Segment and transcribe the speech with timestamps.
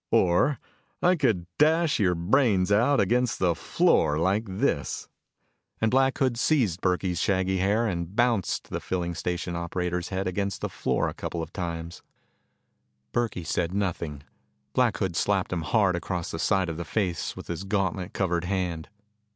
[0.09, 0.57] "Or
[1.03, 5.07] I could dash your brains out against the floor like this."
[5.79, 10.61] And Black Hood seized Burkey's shaggy hair and bounced the filling station operator's head against
[10.61, 12.01] the floor a couple of times.
[13.11, 14.23] Burkey said nothing.
[14.73, 18.45] Black Hood slapped him hard across the side of the face with his gauntlet covered
[18.45, 18.89] hand.